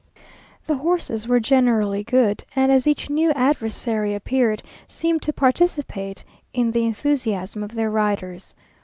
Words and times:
The 0.65 0.77
horses 0.77 1.27
were 1.27 1.39
generally 1.39 2.03
good, 2.03 2.43
and 2.55 2.71
as 2.71 2.87
each 2.87 3.07
new 3.07 3.29
adversary 3.33 4.15
appeared, 4.15 4.63
seemed 4.87 5.21
to 5.21 5.31
participate 5.31 6.23
in 6.53 6.71
the 6.71 6.85
enthusiasm 6.85 7.61
of 7.61 7.75
their 7.75 7.91
riders. 7.91 8.55